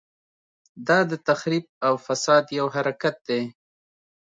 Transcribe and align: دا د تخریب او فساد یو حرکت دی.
دا 0.87 0.99
د 1.09 1.13
تخریب 1.27 1.65
او 1.87 1.93
فساد 2.05 2.45
یو 2.59 2.67
حرکت 2.75 3.15
دی. 3.27 3.41